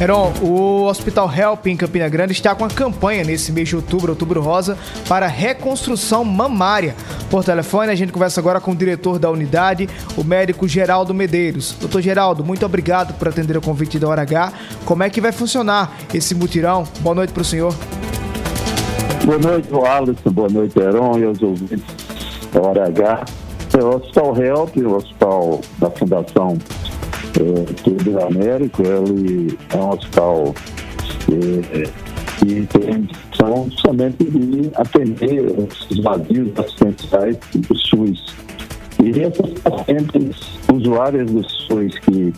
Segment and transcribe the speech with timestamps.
[0.00, 4.12] Heron, o Hospital Help em Campina Grande está com a campanha nesse mês de outubro,
[4.12, 4.78] outubro rosa,
[5.08, 6.94] para reconstrução mamária.
[7.28, 11.74] Por telefone, a gente conversa agora com o diretor da unidade, o médico Geraldo Medeiros.
[11.80, 14.52] Doutor Geraldo, muito obrigado por atender o convite da Hora H.
[14.84, 16.84] Como é que vai funcionar esse mutirão?
[17.00, 17.74] Boa noite para o senhor.
[19.24, 20.30] Boa noite, Alisson.
[20.30, 21.82] Boa noite, Heron e aos ouvintes
[22.52, 23.24] da Hora H.
[23.76, 26.56] É o Hospital Help, o hospital da Fundação
[27.38, 30.54] é, Tudo Américo, ele é um hospital
[31.32, 31.82] é,
[32.38, 38.34] que tem são somente de atender os vazios assistenciais do SUS.
[39.02, 42.34] E essas pacientes usuárias do SUS que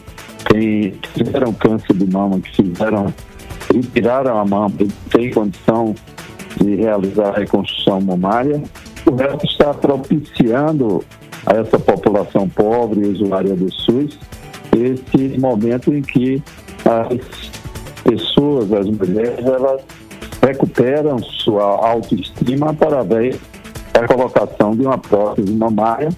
[1.15, 3.13] tiveram câncer de mama, que fizeram,
[3.73, 5.95] retiraram a mama e têm condição
[6.61, 8.63] de realizar a reconstrução mamária,
[9.07, 11.03] o resto está propiciando
[11.47, 14.19] a essa população pobre e usuária do SUS
[14.77, 16.43] esse momento em que
[16.85, 17.51] as
[18.03, 19.83] pessoas, as mulheres, elas
[20.43, 23.39] recuperam sua autoestima através
[23.93, 26.09] da colocação de uma prótese mamária.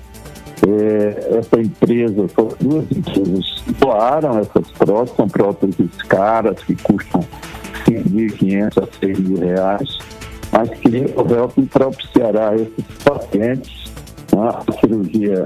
[0.64, 2.26] É, essa empresa,
[2.60, 7.20] duas empresas doaram essas próteses, são próteses caras que custam
[7.84, 9.98] 5.500 a 6 mil reais,
[10.52, 13.92] mas que o HELP propiciará a esses pacientes
[14.32, 15.44] né, a cirurgia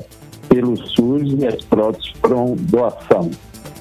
[0.57, 3.31] pelo SUS e as próteses foram doação.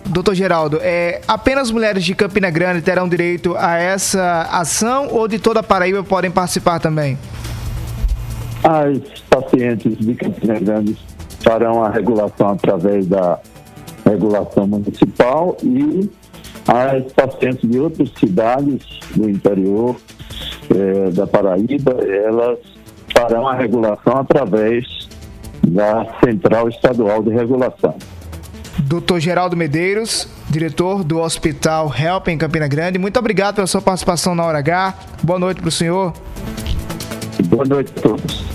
[0.08, 5.40] Doutor Geraldo, é, apenas mulheres de Campina Grande terão direito a essa ação ou de
[5.40, 7.17] toda a Paraíba podem participar também?
[8.62, 10.98] As pacientes de Campina Grande
[11.40, 13.39] farão a regulação através da
[14.06, 16.10] regulação municipal e
[16.67, 18.84] as pacientes de outras cidades
[19.16, 19.95] do interior
[20.70, 22.60] é, da Paraíba, elas
[23.16, 24.95] farão a regulação através
[25.67, 27.95] da Central Estadual de Regulação.
[28.77, 34.36] Doutor Geraldo Medeiros, diretor do Hospital Help em Campina Grande, muito obrigado pela sua participação
[34.36, 34.93] na Hora H.
[35.23, 36.13] Boa noite para o senhor.
[37.45, 38.45] Boa noite a todos.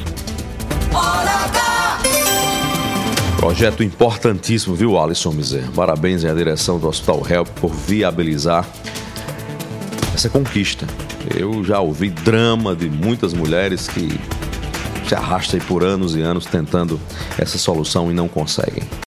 [3.41, 5.65] Projeto importantíssimo, viu, Alisson Miser?
[5.75, 8.69] Parabéns à direção do Hospital Help por viabilizar
[10.15, 10.87] essa conquista.
[11.34, 14.20] Eu já ouvi drama de muitas mulheres que
[15.10, 17.00] se arrastam por anos e anos tentando
[17.37, 18.84] essa solução e não conseguem.